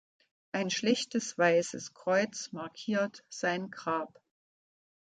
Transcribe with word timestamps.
Ein 0.51 0.71
schlichtes 0.71 1.37
weißes 1.37 1.93
Kreuz 1.93 2.51
markiert 2.51 3.23
sein 3.29 3.69
Grab. 3.69 4.19